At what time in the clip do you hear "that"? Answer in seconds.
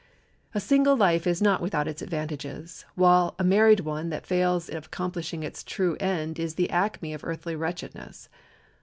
4.09-4.25